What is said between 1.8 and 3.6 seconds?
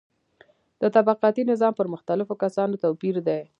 مختلفو کسانو توپیر دی.